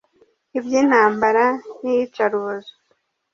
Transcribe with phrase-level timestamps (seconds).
[0.57, 1.45] iby’intambara
[1.81, 2.73] n’iyicarubozo